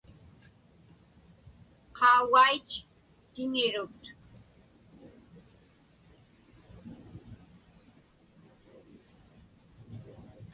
Qaugait 1.97 2.69
tiŋirut. 3.33 4.01